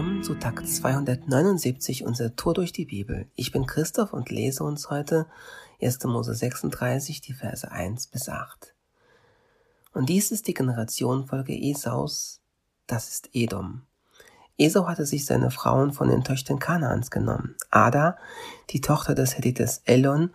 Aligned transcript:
willkommen 0.00 0.22
zu 0.22 0.34
Tag 0.34 0.66
279 0.66 2.06
unserer 2.06 2.34
Tour 2.34 2.54
durch 2.54 2.72
die 2.72 2.86
Bibel. 2.86 3.26
Ich 3.34 3.52
bin 3.52 3.66
Christoph 3.66 4.14
und 4.14 4.30
lese 4.30 4.64
uns 4.64 4.88
heute 4.88 5.26
1. 5.82 6.02
Mose 6.04 6.34
36, 6.34 7.20
die 7.20 7.34
Verse 7.34 7.70
1 7.70 8.06
bis 8.06 8.30
8. 8.30 8.74
Und 9.92 10.08
dies 10.08 10.30
ist 10.30 10.48
die 10.48 10.54
Generationenfolge 10.54 11.52
Esaus, 11.52 12.40
das 12.86 13.10
ist 13.10 13.28
Edom. 13.34 13.82
Esau 14.56 14.86
hatte 14.86 15.04
sich 15.04 15.26
seine 15.26 15.50
Frauen 15.50 15.92
von 15.92 16.08
den 16.08 16.24
Töchtern 16.24 16.58
Kanaans 16.58 17.10
genommen. 17.10 17.54
Ada, 17.70 18.16
die 18.70 18.80
Tochter 18.80 19.14
des 19.14 19.36
Hethites 19.36 19.82
Elon, 19.84 20.30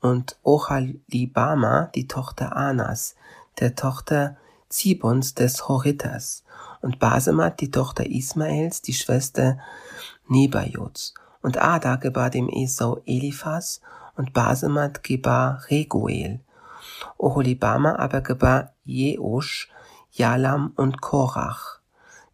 und 0.00 0.38
Ochalibama, 0.44 1.90
die 1.94 2.08
Tochter 2.08 2.56
Anas, 2.56 3.16
der 3.58 3.74
Tochter 3.74 4.38
Zibons 4.70 5.34
des 5.34 5.68
Horitas 5.68 6.44
und 6.80 6.98
Basemat, 6.98 7.60
die 7.60 7.70
Tochter 7.70 8.06
Ismaels, 8.06 8.80
die 8.82 8.94
Schwester 8.94 9.58
Nebajots. 10.28 11.14
Und 11.42 11.60
Ada 11.60 11.96
gebar 11.96 12.30
dem 12.30 12.48
Esau 12.48 13.02
Eliphas 13.04 13.80
und 14.16 14.32
Basemat 14.32 15.02
gebar 15.02 15.62
Reguel. 15.68 16.40
Oholibama 17.18 17.96
aber 17.96 18.20
gebar 18.20 18.72
Jeosch, 18.84 19.68
Jalam 20.12 20.72
und 20.76 21.00
Korach. 21.00 21.80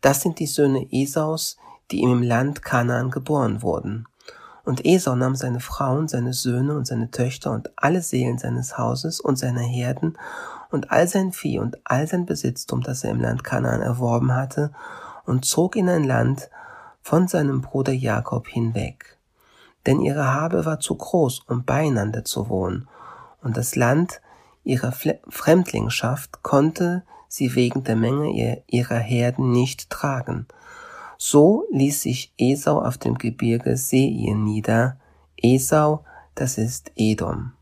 Das 0.01 0.21
sind 0.21 0.39
die 0.39 0.47
Söhne 0.47 0.87
Esaus, 0.93 1.57
die 1.91 2.01
ihm 2.01 2.13
im 2.13 2.23
Land 2.23 2.63
Kanaan 2.63 3.11
geboren 3.11 3.63
wurden. 3.63 4.07
Und 4.65 4.85
Esau 4.85 5.15
nahm 5.15 5.37
seine 5.37 5.61
Frauen, 5.61 6.09
seine 6.09 6.33
Söhne 6.33 6.77
und 6.77 6.87
seine 6.87 7.11
Töchter 7.11 7.53
und 7.53 7.71
alle 7.77 8.03
Seelen 8.03 8.39
seines 8.39 8.77
Hauses 8.77 9.21
und 9.21 9.37
seine 9.37 9.63
Herden 9.63 10.19
und 10.71 10.91
all 10.91 11.09
sein 11.09 11.33
Vieh 11.33 11.59
und 11.59 11.79
all 11.85 12.07
sein 12.07 12.27
Besitztum, 12.27 12.83
das 12.83 13.05
er 13.05 13.11
im 13.11 13.21
Land 13.21 13.45
Kanaan 13.45 13.81
erworben 13.81 14.35
hatte, 14.35 14.73
und 15.25 15.45
zog 15.45 15.77
in 15.77 15.89
ein 15.89 16.05
Land 16.05 16.51
von 17.03 17.29
seinem 17.29 17.61
Bruder 17.61 17.93
Jakob 17.93 18.49
hinweg. 18.49 19.19
Denn 19.87 20.01
ihre 20.01 20.33
Habe 20.35 20.65
war 20.65 20.81
zu 20.81 20.97
groß, 20.97 21.43
um 21.49 21.65
beieinander 21.65 22.25
zu 22.25 22.49
wohnen, 22.49 22.89
und 23.43 23.57
das 23.57 23.77
Land 23.77 24.21
ihrer 24.65 24.93
Fremdlingschaft 24.93 26.43
konnte 26.43 27.05
sie 27.29 27.55
wegen 27.55 27.85
der 27.85 27.97
Menge 27.97 28.63
ihrer 28.67 28.99
Herden 28.99 29.53
nicht 29.53 29.91
tragen. 29.91 30.47
So 31.19 31.65
ließ 31.73 32.03
sich 32.03 32.33
Esau 32.37 32.81
auf 32.81 32.99
dem 32.99 33.17
Gebirge 33.17 33.77
Seir 33.77 34.35
nieder. 34.35 34.99
Esau, 35.37 36.05
das 36.35 36.59
ist 36.59 36.93
Edom. 36.97 37.53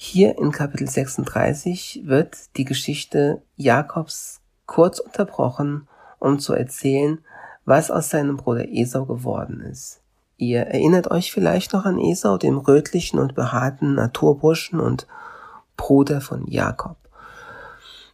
Hier 0.00 0.38
in 0.38 0.52
Kapitel 0.52 0.88
36 0.88 2.02
wird 2.04 2.56
die 2.56 2.64
Geschichte 2.64 3.42
Jakobs 3.56 4.40
kurz 4.64 5.00
unterbrochen, 5.00 5.88
um 6.20 6.38
zu 6.38 6.54
erzählen, 6.54 7.18
was 7.64 7.90
aus 7.90 8.08
seinem 8.08 8.36
Bruder 8.36 8.68
Esau 8.68 9.06
geworden 9.06 9.60
ist. 9.60 10.00
Ihr 10.36 10.60
erinnert 10.60 11.10
euch 11.10 11.32
vielleicht 11.32 11.72
noch 11.72 11.84
an 11.84 11.98
Esau, 11.98 12.38
dem 12.38 12.58
rötlichen 12.58 13.18
und 13.18 13.34
behaarten 13.34 13.96
Naturburschen 13.96 14.78
und 14.78 15.08
Bruder 15.76 16.20
von 16.20 16.46
Jakob, 16.46 16.96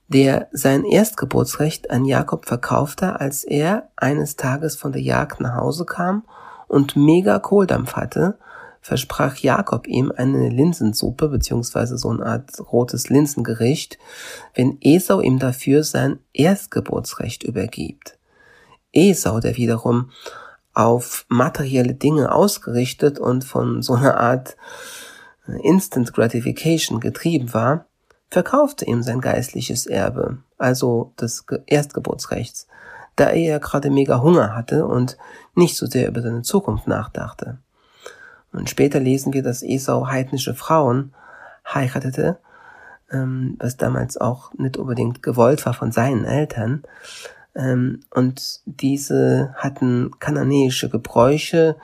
der 0.09 0.48
sein 0.53 0.87
Erstgeburtsrecht 0.87 1.91
an 1.91 2.07
Jakob 2.07 2.47
verkaufte, 2.47 3.21
als 3.21 3.45
er 3.45 3.91
eines 3.95 4.37
Tages 4.37 4.75
von 4.75 4.93
der 4.93 5.03
Jagd 5.03 5.41
nach 5.41 5.57
Hause 5.57 5.85
kam 5.85 6.25
und 6.67 6.97
mega 6.97 7.39
Kohldampf 7.39 7.93
hatte 7.93 8.39
versprach 8.85 9.39
Jakob 9.39 9.87
ihm 9.87 10.13
eine 10.15 10.51
Linsensuppe 10.51 11.31
beziehungsweise 11.31 11.97
so 11.97 12.11
eine 12.11 12.27
Art 12.27 12.61
rotes 12.71 13.09
Linsengericht, 13.09 13.99
wenn 14.53 14.77
Esau 14.83 15.23
ihm 15.23 15.39
dafür 15.39 15.85
sein 15.85 16.19
Erstgeburtsrecht 16.35 17.45
übergibt. 17.45 18.19
Esau, 18.93 19.41
der 19.41 19.57
wiederum 19.57 20.11
auf 20.75 21.25
materielle 21.29 21.95
Dinge 21.95 22.31
ausgerichtet 22.31 23.19
und 23.19 23.42
von 23.42 23.81
so 23.81 23.95
einer 23.95 24.20
Art 24.20 24.58
Instant 25.63 26.13
Gratification 26.13 27.01
getrieben 27.01 27.55
war, 27.55 27.87
verkaufte 28.29 28.85
ihm 28.85 29.03
sein 29.03 29.23
geistliches 29.23 29.87
Erbe, 29.87 30.42
also 30.58 31.14
des 31.19 31.47
Erstgeburtsrechts, 31.64 32.67
da 33.17 33.31
er 33.31 33.41
ja 33.41 33.58
gerade 33.58 33.89
mega 33.89 34.20
Hunger 34.20 34.55
hatte 34.55 34.87
und 34.87 35.17
nicht 35.55 35.79
so 35.79 35.87
sehr 35.87 36.07
über 36.08 36.20
seine 36.20 36.42
Zukunft 36.42 36.87
nachdachte. 36.87 37.64
Und 38.55 38.70
später 38.70 39.01
lesen 39.01 39.33
wir, 39.33 39.42
dass 39.42 39.63
Esau 39.63 40.07
heidnische 40.07 40.55
Frauen 40.55 41.13
heiratete, 41.67 42.39
ähm, 43.11 43.57
was 43.59 43.77
damals 43.77 44.17
auch 44.17 44.53
nicht 44.55 44.77
unbedingt 44.77 45.23
gewollt 45.23 45.65
war 45.67 45.75
von 45.75 45.92
seinen 45.92 46.25
Eltern. 46.25 46.85
Ähm, 47.55 48.01
und 48.11 48.61
diese 48.67 49.55
hatten 49.57 50.13
kananäische 50.20 50.89
Gebräuche 50.89 51.77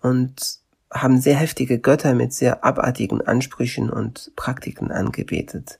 und 0.00 0.58
haben 0.92 1.20
sehr 1.20 1.36
heftige 1.36 1.80
Götter 1.80 2.14
mit 2.14 2.32
sehr 2.32 2.64
abartigen 2.64 3.20
Ansprüchen 3.20 3.90
und 3.90 4.32
Praktiken 4.36 4.92
angebetet. 4.92 5.78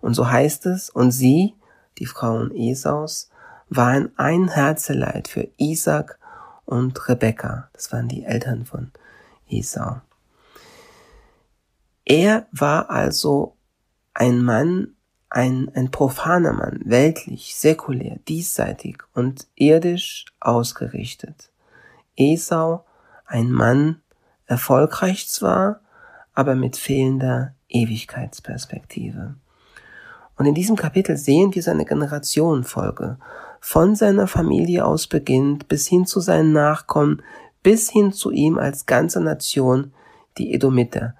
Und 0.00 0.14
so 0.14 0.30
heißt 0.30 0.66
es, 0.66 0.88
und 0.88 1.10
sie, 1.10 1.54
die 1.98 2.06
Frauen 2.06 2.50
Esaus, 2.54 3.30
waren 3.68 4.10
ein 4.16 4.48
Herzeleid 4.48 5.28
für 5.28 5.48
Isaac 5.58 6.18
und 6.64 7.08
Rebekka. 7.08 7.68
Das 7.72 7.92
waren 7.92 8.08
die 8.08 8.24
Eltern 8.24 8.64
von 8.64 8.90
Esau. 9.48 10.00
Er 12.04 12.46
war 12.52 12.90
also 12.90 13.56
ein 14.12 14.42
Mann, 14.42 14.94
ein, 15.30 15.70
ein 15.74 15.90
profaner 15.90 16.52
Mann, 16.52 16.80
weltlich, 16.84 17.56
säkulär, 17.56 18.18
diesseitig 18.28 18.98
und 19.14 19.46
irdisch 19.56 20.26
ausgerichtet. 20.40 21.50
Esau, 22.16 22.84
ein 23.26 23.50
Mann, 23.50 24.00
erfolgreich 24.46 25.28
zwar, 25.28 25.80
aber 26.34 26.54
mit 26.54 26.76
fehlender 26.76 27.54
Ewigkeitsperspektive. 27.68 29.34
Und 30.36 30.46
in 30.46 30.54
diesem 30.54 30.76
Kapitel 30.76 31.16
sehen 31.16 31.54
wir 31.54 31.62
seine 31.62 31.84
Generationenfolge, 31.84 33.18
von 33.60 33.96
seiner 33.96 34.26
Familie 34.26 34.84
aus 34.84 35.06
beginnt 35.06 35.68
bis 35.68 35.86
hin 35.86 36.06
zu 36.06 36.20
seinen 36.20 36.52
Nachkommen, 36.52 37.22
bis 37.64 37.90
hin 37.90 38.12
zu 38.12 38.30
ihm 38.30 38.58
als 38.58 38.86
ganze 38.86 39.20
Nation, 39.20 39.92
die 40.38 40.54
Edomiter, 40.54 41.14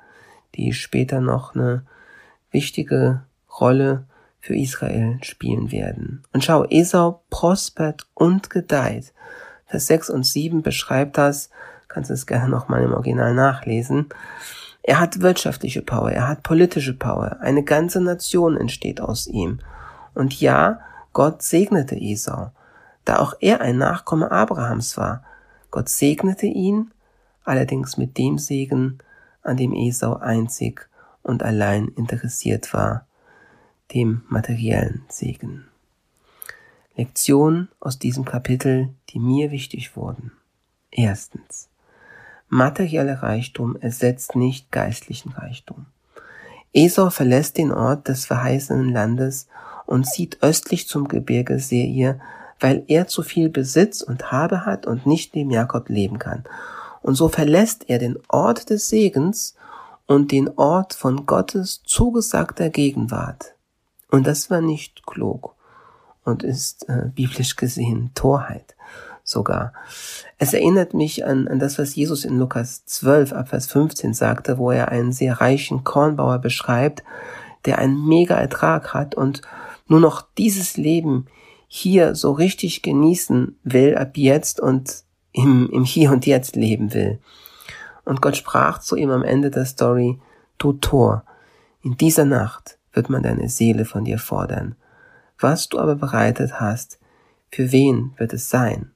die 0.55 0.73
später 0.73 1.21
noch 1.21 1.57
eine 1.57 1.85
wichtige 2.53 3.23
Rolle 3.59 4.05
für 4.41 4.55
Israel 4.55 5.19
spielen 5.23 5.73
werden. 5.73 6.23
Und 6.33 6.45
schau, 6.45 6.65
Esau 6.65 7.23
prospert 7.31 8.07
und 8.13 8.51
gedeiht. 8.51 9.13
Vers 9.67 9.87
6 9.87 10.11
und 10.11 10.27
7 10.27 10.63
beschreibt 10.63 11.17
das, 11.17 11.49
kannst 11.89 12.11
du 12.11 12.15
es 12.15 12.27
gerne 12.27 12.51
nochmal 12.51 12.83
im 12.83 12.93
Original 12.93 13.35
nachlesen. 13.35 14.11
Er 14.83 15.01
hat 15.01 15.23
wirtschaftliche 15.23 15.81
Power, 15.81 16.11
er 16.11 16.29
hat 16.29 16.43
politische 16.43 16.93
Power, 16.93 17.39
eine 17.41 17.65
ganze 17.65 18.03
Nation 18.03 18.59
entsteht 18.59 19.01
aus 19.01 19.27
ihm. 19.27 19.61
Und 20.13 20.39
ja, 20.41 20.81
Gott 21.15 21.43
segnete 21.43 21.97
Esau, 21.97 22.51
da 23.07 23.19
auch 23.19 23.35
er 23.41 23.63
ein 23.63 23.79
Nachkomme 23.79 24.31
Abrahams 24.31 24.99
war, 24.99 25.25
Gott 25.75 25.89
segnete 25.89 26.47
ihn, 26.47 26.93
allerdings 27.43 27.97
mit 27.97 28.17
dem 28.17 28.39
Segen, 28.39 28.99
an 29.43 29.57
dem 29.57 29.75
Esau 29.75 30.15
einzig 30.15 30.89
und 31.25 31.43
allein 31.43 31.89
interessiert 31.97 32.73
war, 32.73 33.09
dem 33.93 34.23
materiellen 34.29 35.03
Segen. 35.09 35.65
Lektionen 36.95 37.71
aus 37.81 37.99
diesem 37.99 38.25
Kapitel, 38.25 38.91
die 39.11 39.19
mir 39.19 39.51
wichtig 39.51 39.97
wurden. 39.97 40.31
Erstens. 40.93 41.69
Materieller 42.49 43.25
Reichtum 43.25 43.75
ersetzt 43.75 44.37
nicht 44.37 44.71
geistlichen 44.71 45.33
Reichtum. 45.33 45.87
Esau 46.73 47.11
verlässt 47.11 47.59
den 47.59 47.73
Ort 47.73 48.07
des 48.07 48.27
verheißenen 48.27 48.93
Landes 48.93 49.49
und 49.87 50.07
zieht 50.07 50.41
östlich 50.41 50.87
zum 50.87 51.09
Gebirge 51.09 51.59
Seir, 51.59 52.21
weil 52.61 52.85
er 52.89 53.07
zu 53.07 53.23
viel 53.23 53.49
Besitz 53.49 54.03
und 54.03 54.33
Habe 54.33 54.65
hat 54.65 54.87
und 54.87 55.07
nicht 55.07 55.35
neben 55.35 55.51
Jakob 55.51 55.89
leben 55.89 56.19
kann. 56.19 56.45
Und 57.03 57.15
so 57.17 57.29
verlässt 57.29 57.89
er 57.89 57.99
den 57.99 58.19
Ort 58.29 58.71
des 58.71 58.89
Segens 58.89 59.55
und 60.07 60.33
den 60.33 60.49
Ort 60.57 60.95
von 60.95 61.27
Gottes 61.27 61.83
zugesagter 61.85 62.71
Gegenwart. 62.71 63.55
Und 64.11 64.27
das 64.27 64.51
war 64.51 64.61
nicht 64.61 65.07
klug 65.07 65.55
und 66.25 66.43
ist 66.43 66.89
äh, 66.89 67.11
biblisch 67.15 67.57
gesehen 67.57 68.11
Torheit 68.15 68.75
sogar. 69.25 69.73
Es 70.39 70.53
erinnert 70.53 70.95
mich 70.95 71.25
an, 71.25 71.49
an 71.49 71.59
das, 71.59 71.79
was 71.79 71.95
Jesus 71.95 72.25
in 72.25 72.39
Lukas 72.39 72.85
12 72.85 73.33
ab 73.33 73.49
Vers 73.49 73.67
15 73.67 74.15
sagte, 74.15 74.59
wo 74.59 74.71
er 74.71 74.91
einen 74.91 75.13
sehr 75.13 75.41
reichen 75.41 75.83
Kornbauer 75.83 76.39
beschreibt, 76.39 77.03
der 77.65 77.79
einen 77.79 78.07
mega 78.07 78.37
Ertrag 78.37 78.93
hat 78.93 79.15
und 79.15 79.41
nur 79.87 80.01
noch 80.01 80.23
dieses 80.37 80.77
Leben 80.77 81.27
hier 81.77 82.15
so 82.15 82.31
richtig 82.31 82.83
genießen 82.83 83.59
will 83.65 83.97
ab 83.97 84.17
jetzt 84.17 84.61
und 84.61 85.03
im, 85.33 85.69
im 85.73 85.83
Hier 85.83 86.13
und 86.13 86.25
Jetzt 86.25 86.55
leben 86.55 86.95
will. 86.95 87.19
Und 88.05 88.23
Gott 88.23 88.37
sprach 88.37 88.79
zu 88.79 88.95
ihm 88.95 89.11
am 89.11 89.25
Ende 89.25 89.51
der 89.51 89.65
Story, 89.65 90.21
du 90.59 90.75
Tor, 90.75 91.25
in 91.83 91.97
dieser 91.97 92.27
Nacht 92.27 92.79
wird 92.93 93.11
man 93.11 93.25
deine 93.25 93.49
Seele 93.49 93.85
von 93.87 94.05
dir 94.05 94.21
fordern. 94.21 94.77
Was 95.41 95.69
du 95.69 95.81
aber 95.81 95.97
bereitet 95.97 96.61
hast, 96.61 97.01
für 97.51 97.73
wen 97.73 98.13
wird 98.19 98.35
es 98.35 98.49
sein? 98.49 98.93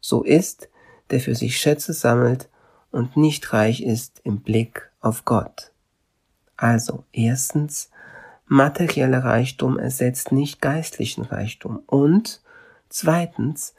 So 0.00 0.22
ist, 0.22 0.70
der 1.10 1.20
für 1.20 1.34
sich 1.34 1.58
Schätze 1.58 1.92
sammelt 1.92 2.48
und 2.92 3.14
nicht 3.14 3.52
reich 3.52 3.82
ist 3.82 4.22
im 4.24 4.40
Blick 4.40 4.90
auf 5.02 5.26
Gott. 5.26 5.70
Also 6.56 7.04
erstens, 7.12 7.90
materieller 8.52 9.24
Reichtum 9.24 9.78
ersetzt 9.78 10.30
nicht 10.30 10.60
geistlichen 10.60 11.24
Reichtum 11.24 11.80
und 11.86 12.42
zweitens, 12.90 13.74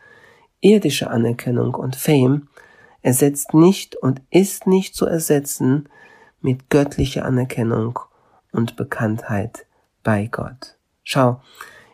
irdische 0.61 1.11
Anerkennung 1.11 1.75
und 1.75 1.95
Fame 1.95 2.47
ersetzt 3.03 3.53
nicht 3.53 3.95
und 3.95 4.21
ist 4.31 4.65
nicht 4.65 4.95
zu 4.95 5.05
ersetzen 5.05 5.89
mit 6.41 6.71
göttlicher 6.71 7.23
Anerkennung 7.23 7.99
und 8.51 8.75
Bekanntheit 8.75 9.67
bei 10.03 10.27
Gott. 10.31 10.77
Schau, 11.03 11.41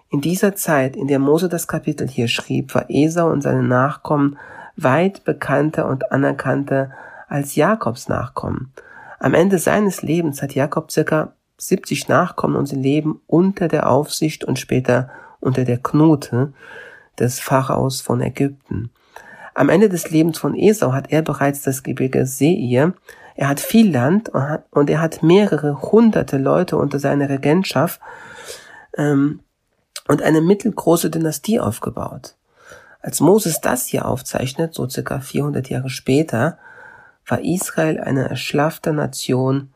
in 0.09 0.21
dieser 0.21 0.55
Zeit, 0.55 0.95
in 0.95 1.07
der 1.07 1.19
Mose 1.19 1.49
das 1.49 1.67
Kapitel 1.67 2.07
hier 2.07 2.29
schrieb, 2.29 2.73
war 2.73 2.85
Esau 2.89 3.29
und 3.29 3.41
seine 3.41 3.63
Nachkommen 3.63 4.37
weit 4.77 5.25
bekannter 5.25 5.87
und 5.87 6.13
anerkannter 6.13 6.91
als 7.27 7.55
Jakobs 7.55 8.07
Nachkommen. 8.07 8.71
Am 9.19 9.33
Ende 9.33 9.57
seines 9.57 10.01
Lebens 10.01 10.41
hat 10.41 10.55
Jakob 10.55 10.91
circa 10.91 11.33
70 11.59 12.07
Nachkommen 12.07 12.55
und 12.55 12.65
sie 12.65 12.75
leben 12.75 13.21
unter 13.27 13.67
der 13.67 13.89
Aufsicht 13.89 14.43
und 14.43 14.57
später 14.57 15.09
unter 15.39 15.65
der 15.65 15.77
Knute 15.77 16.53
des 17.19 17.39
Pharaos 17.39 18.01
von 18.01 18.21
Ägypten. 18.21 18.91
Am 19.53 19.69
Ende 19.69 19.89
des 19.89 20.09
Lebens 20.09 20.39
von 20.39 20.55
Esau 20.55 20.93
hat 20.93 21.11
er 21.11 21.21
bereits 21.21 21.63
das 21.63 21.83
Gebirge 21.83 22.25
Seir. 22.25 22.93
Er 23.35 23.47
hat 23.47 23.59
viel 23.59 23.91
Land 23.91 24.31
und 24.71 24.89
er 24.89 25.01
hat 25.01 25.21
mehrere 25.21 25.81
hunderte 25.81 26.37
Leute 26.37 26.77
unter 26.77 26.99
seiner 26.99 27.29
Regentschaft 27.29 27.99
ähm, 28.97 29.41
und 30.07 30.21
eine 30.21 30.41
mittelgroße 30.41 31.09
Dynastie 31.09 31.59
aufgebaut. 31.59 32.35
Als 33.01 33.21
Moses 33.21 33.61
das 33.61 33.85
hier 33.85 34.05
aufzeichnet, 34.05 34.73
so 34.73 34.87
circa 34.89 35.19
400 35.19 35.69
Jahre 35.69 35.89
später, 35.89 36.57
war 37.25 37.41
Israel 37.41 37.99
eine 37.99 38.29
erschlaffte 38.29 38.91
Nation, 38.91 39.73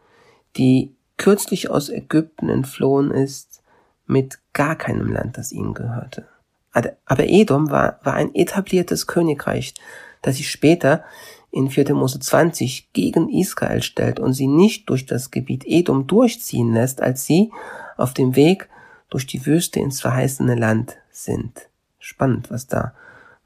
die 0.57 0.95
kürzlich 1.17 1.69
aus 1.69 1.89
Ägypten 1.89 2.49
entflohen 2.49 3.11
ist, 3.11 3.63
mit 4.05 4.39
gar 4.53 4.75
keinem 4.75 5.11
Land, 5.11 5.37
das 5.37 5.51
ihnen 5.51 5.73
gehörte. 5.73 6.27
Aber 6.71 7.25
Edom 7.27 7.69
war, 7.69 7.99
war 8.03 8.15
ein 8.15 8.33
etabliertes 8.33 9.07
Königreich, 9.07 9.75
das 10.21 10.37
sich 10.37 10.49
später 10.49 11.03
in 11.51 11.69
4. 11.69 11.93
Mose 11.93 12.19
20 12.19 12.93
gegen 12.93 13.29
Israel 13.29 13.83
stellt 13.83 14.19
und 14.19 14.33
sie 14.33 14.47
nicht 14.47 14.89
durch 14.89 15.05
das 15.05 15.29
Gebiet 15.29 15.63
Edom 15.67 16.07
durchziehen 16.07 16.73
lässt, 16.73 17.01
als 17.01 17.25
sie 17.25 17.51
auf 17.95 18.13
dem 18.13 18.35
Weg 18.35 18.69
durch 19.09 19.27
die 19.27 19.45
Wüste 19.45 19.79
ins 19.79 20.01
verheißene 20.01 20.55
Land 20.55 20.97
sind. 21.11 21.69
Spannend, 21.99 22.49
was 22.49 22.65
da 22.65 22.93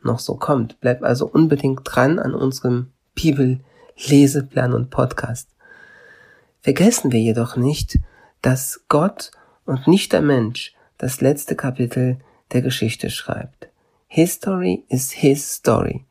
noch 0.01 0.19
so 0.19 0.35
kommt. 0.35 0.79
Bleib 0.79 1.03
also 1.03 1.27
unbedingt 1.27 1.81
dran 1.83 2.17
an 2.17 2.33
unserem 2.33 2.91
Bibel-Leseplan 3.13 4.73
und 4.73 4.89
Podcast. 4.89 5.49
Vergessen 6.67 7.13
wir 7.13 7.21
jedoch 7.21 7.55
nicht, 7.55 7.97
dass 8.41 8.81
Gott 8.89 9.31
und 9.65 9.87
nicht 9.87 10.11
der 10.11 10.21
Mensch 10.21 10.75
das 10.97 11.21
letzte 11.21 11.55
Kapitel 11.55 12.17
der 12.51 12.61
Geschichte 12.61 13.09
schreibt. 13.09 13.69
History 14.07 14.83
is 14.89 15.11
his 15.11 15.49
story. 15.49 16.03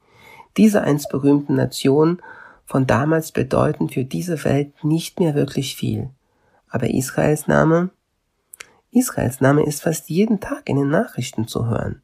Diese 0.56 0.80
einst 0.80 1.10
berühmten 1.10 1.56
Nation 1.56 2.22
von 2.64 2.86
damals 2.86 3.32
bedeuten 3.32 3.90
für 3.90 4.04
diese 4.04 4.44
Welt 4.44 4.72
nicht 4.82 5.20
mehr 5.20 5.34
wirklich 5.34 5.76
viel. 5.76 6.08
Aber 6.70 6.88
Israels 6.88 7.46
Name? 7.48 7.90
Israels 8.92 9.42
Name 9.42 9.62
ist 9.62 9.82
fast 9.82 10.08
jeden 10.08 10.40
Tag 10.40 10.70
in 10.70 10.76
den 10.76 10.88
Nachrichten 10.88 11.46
zu 11.48 11.66
hören. 11.66 12.00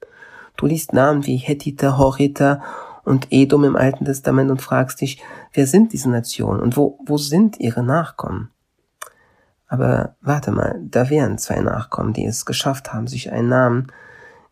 Du 0.59 0.67
liest 0.67 0.93
Namen 0.93 1.25
wie 1.25 1.39
Hethiter, 1.39 1.97
Horiter 1.97 2.63
und 3.05 3.29
Edom 3.31 3.65
im 3.65 3.77
Alten 3.77 4.05
Testament 4.05 4.51
und 4.51 4.63
fragst 4.63 5.01
dich, 5.01 5.23
wer 5.53 5.67
sind 5.67 5.93
diese 5.93 6.11
Nationen 6.11 6.61
und 6.61 6.77
wo, 6.77 6.99
wo 7.05 7.19
sind 7.19 7.59
ihre 7.59 7.83
Nachkommen? 7.83 8.51
Aber 9.67 10.17
warte 10.21 10.53
mal, 10.53 10.81
da 10.85 11.09
wären 11.09 11.39
zwei 11.39 11.61
Nachkommen, 11.61 12.13
die 12.13 12.27
es 12.27 12.45
geschafft 12.45 12.93
haben, 12.93 13.07
sich 13.07 13.33
einen 13.33 13.49
Namen 13.49 13.93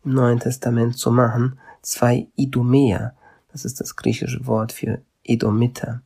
im 0.04 0.14
Neuen 0.14 0.40
Testament 0.40 0.96
zu 0.96 1.10
machen, 1.10 1.58
zwei 1.82 2.28
Idumäer, 2.36 3.14
das 3.52 3.64
ist 3.64 3.80
das 3.80 3.96
griechische 3.96 4.46
Wort 4.46 4.72
für 4.72 5.02
Edomiter. 5.22 6.00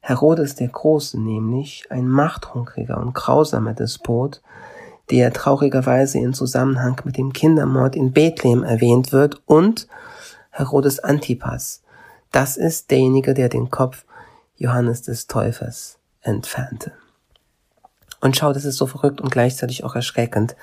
Herodes 0.00 0.54
der 0.54 0.68
Große 0.68 1.20
nämlich, 1.20 1.86
ein 1.90 2.08
machthungriger 2.08 2.98
und 2.98 3.14
grausamer 3.14 3.74
Despot, 3.74 4.42
der 5.10 5.32
traurigerweise 5.32 6.18
in 6.18 6.32
Zusammenhang 6.32 7.00
mit 7.04 7.16
dem 7.16 7.32
Kindermord 7.32 7.94
in 7.94 8.12
Bethlehem 8.12 8.64
erwähnt 8.64 9.12
wird, 9.12 9.42
und 9.46 9.86
Herodes 10.56 11.00
Antipas. 11.00 11.82
Das 12.32 12.56
ist 12.56 12.90
derjenige, 12.90 13.34
der 13.34 13.50
den 13.50 13.70
Kopf 13.70 14.06
Johannes 14.56 15.02
des 15.02 15.26
Täufers 15.26 15.98
entfernte. 16.22 16.92
Und 18.22 18.36
schau, 18.36 18.54
das 18.54 18.64
ist 18.64 18.78
so 18.78 18.86
verrückt 18.86 19.20
und 19.20 19.30
gleichzeitig 19.30 19.84
auch 19.84 19.94
erschreckend. 19.94 20.56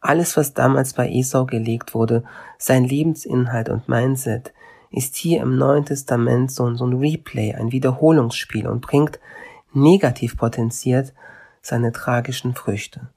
Alles, 0.00 0.38
was 0.38 0.54
damals 0.54 0.94
bei 0.94 1.10
Esau 1.10 1.44
gelegt 1.44 1.94
wurde, 1.94 2.24
sein 2.58 2.84
Lebensinhalt 2.84 3.68
und 3.68 3.86
Mindset, 3.86 4.54
ist 4.90 5.16
hier 5.16 5.42
im 5.42 5.58
Neuen 5.58 5.84
Testament 5.84 6.50
so, 6.50 6.66
ein 6.66 6.94
Replay, 6.94 7.52
ein 7.54 7.70
Wiederholungsspiel 7.70 8.66
und 8.66 8.80
bringt 8.80 9.18
negativ 9.74 10.38
potenziert 10.38 11.12
seine 11.60 11.92
tragischen 11.92 12.54
Früchte. 12.54 13.08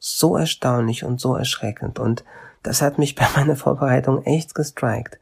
So 0.00 0.36
erstaunlich 0.36 1.04
und 1.04 1.20
so 1.20 1.36
erschreckend 1.36 2.00
und 2.00 2.24
das 2.64 2.82
hat 2.82 2.98
mich 2.98 3.14
bei 3.14 3.28
meiner 3.36 3.54
Vorbereitung 3.54 4.24
echt 4.24 4.56
gestrikt. 4.56 5.20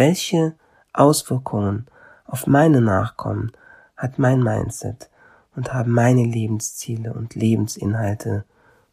Welche 0.00 0.54
Auswirkungen 0.94 1.86
auf 2.24 2.46
meine 2.46 2.80
Nachkommen 2.80 3.52
hat 3.98 4.18
mein 4.18 4.42
Mindset 4.42 5.10
und 5.54 5.74
haben 5.74 5.92
meine 5.92 6.24
Lebensziele 6.24 7.12
und 7.12 7.34
Lebensinhalte 7.34 8.46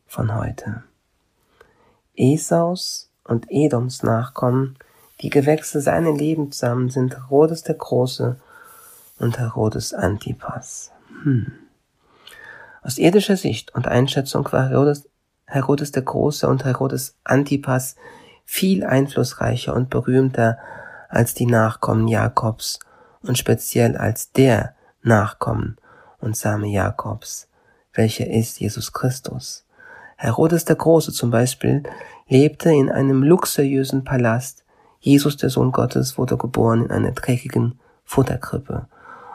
von 0.06 0.36
heute? 0.36 0.83
Esaus 2.13 3.09
und 3.24 3.45
Edoms 3.50 4.04
Nachkommen, 4.04 4.77
die 5.21 5.30
Gewächse 5.30 5.80
seiner 5.80 6.12
Lebenssamen 6.12 6.89
sind 6.89 7.15
Herodes 7.15 7.63
der 7.63 7.75
Große 7.75 8.38
und 9.18 9.39
Herodes 9.39 9.94
Antipas. 9.94 10.92
Hm. 11.24 11.54
Aus 12.81 12.98
irdischer 12.98 13.38
Sicht 13.38 13.74
und 13.74 13.88
Einschätzung 13.88 14.51
war 14.51 14.68
Herodes, 14.68 15.07
Herodes 15.45 15.94
der 15.94 16.04
Große 16.04 16.49
und 16.49 16.66
Herodes 16.66 17.16
Antipas 17.23 17.95
viel 18.44 18.83
einflussreicher 18.83 19.73
und 19.73 19.90
berühmter 19.90 20.57
als 21.09 21.33
die 21.33 21.45
Nachkommen 21.45 22.07
Jakobs 22.07 22.80
und 23.21 23.37
speziell 23.37 23.97
als 23.97 24.31
der 24.31 24.76
Nachkommen 25.02 25.78
und 26.19 26.35
Same 26.35 26.68
Jakobs, 26.68 27.47
welcher 27.94 28.28
ist 28.28 28.59
Jesus 28.59 28.94
Christus. 28.94 29.66
Herodes 30.18 30.66
der 30.66 30.76
Große 30.76 31.11
zum 31.11 31.30
Beispiel 31.30 31.83
lebte 32.28 32.71
in 32.71 32.90
einem 32.90 33.23
luxuriösen 33.23 34.04
Palast. 34.04 34.66
Jesus, 34.99 35.37
der 35.37 35.49
Sohn 35.49 35.71
Gottes, 35.71 36.18
wurde 36.18 36.37
geboren 36.37 36.85
in 36.85 36.92
einer 36.92 37.11
dreckigen 37.11 37.80
Futterkrippe. 38.04 38.87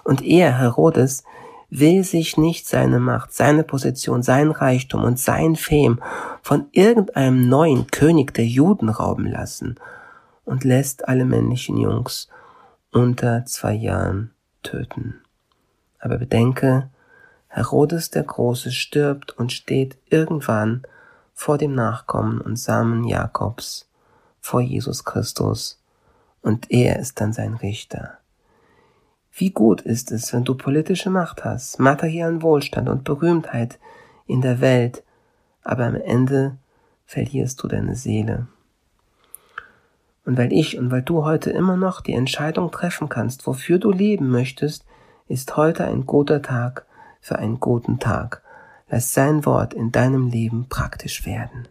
Und 0.04 0.22
er, 0.22 0.58
Herodes, 0.58 1.22
will 1.70 2.04
sich 2.04 2.36
nicht 2.36 2.66
seine 2.66 2.98
Macht, 2.98 3.32
seine 3.32 3.62
Position, 3.62 4.22
sein 4.22 4.50
Reichtum 4.50 5.04
und 5.04 5.18
sein 5.18 5.56
Fame 5.56 6.00
von 6.42 6.66
irgendeinem 6.72 7.48
neuen 7.48 7.86
König 7.86 8.34
der 8.34 8.44
Juden 8.44 8.88
rauben 8.88 9.26
lassen 9.26 9.76
und 10.44 10.64
lässt 10.64 11.08
alle 11.08 11.24
männlichen 11.24 11.76
Jungs 11.76 12.28
unter 12.90 13.44
zwei 13.46 13.72
Jahren 13.72 14.32
töten. 14.62 15.20
Aber 15.98 16.18
bedenke, 16.18 16.90
Herodes 17.48 18.10
der 18.10 18.22
Große 18.22 18.72
stirbt 18.72 19.32
und 19.38 19.52
steht 19.52 19.98
irgendwann 20.06 20.82
vor 21.34 21.58
dem 21.58 21.74
Nachkommen 21.74 22.40
und 22.40 22.58
Samen 22.58 23.04
Jakobs, 23.04 23.88
vor 24.40 24.60
Jesus 24.60 25.04
Christus, 25.04 25.78
und 26.40 26.70
er 26.70 26.98
ist 26.98 27.20
dann 27.20 27.32
sein 27.32 27.54
Richter. 27.54 28.18
Wie 29.34 29.50
gut 29.50 29.80
ist 29.80 30.12
es, 30.12 30.32
wenn 30.32 30.44
du 30.44 30.54
politische 30.54 31.08
Macht 31.08 31.44
hast, 31.44 31.78
materiellen 31.78 32.42
Wohlstand 32.42 32.88
und 32.88 33.04
Berühmtheit 33.04 33.78
in 34.26 34.40
der 34.40 34.60
Welt, 34.60 35.02
aber 35.62 35.86
am 35.86 35.94
Ende 35.94 36.58
verlierst 37.06 37.62
du 37.62 37.68
deine 37.68 37.96
Seele. 37.96 38.48
Und 40.24 40.38
weil 40.38 40.52
ich 40.52 40.78
und 40.78 40.90
weil 40.90 41.02
du 41.02 41.24
heute 41.24 41.50
immer 41.50 41.76
noch 41.76 42.00
die 42.00 42.12
Entscheidung 42.12 42.70
treffen 42.70 43.08
kannst, 43.08 43.46
wofür 43.46 43.78
du 43.78 43.90
leben 43.90 44.30
möchtest, 44.30 44.84
ist 45.28 45.56
heute 45.56 45.84
ein 45.84 46.06
guter 46.06 46.42
Tag, 46.42 46.86
für 47.20 47.38
einen 47.38 47.60
guten 47.60 47.98
Tag. 47.98 48.42
Lass 48.88 49.14
sein 49.14 49.46
Wort 49.46 49.74
in 49.74 49.92
deinem 49.92 50.28
Leben 50.28 50.66
praktisch 50.68 51.24
werden. 51.24 51.68